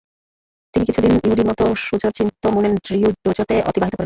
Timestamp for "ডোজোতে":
3.23-3.55